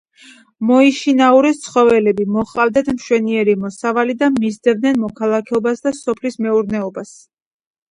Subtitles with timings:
[0.69, 7.17] მოიშინაურეს ცხოველები, მოჰყავდათ მშვენიერი მოსავალი და მისდევდნენ მესაქონლეობას და სოფლის მეურნეობას.